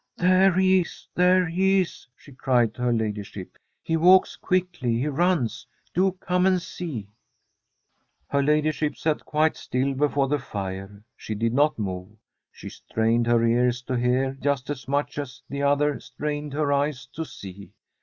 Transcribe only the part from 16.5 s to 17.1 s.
her eyes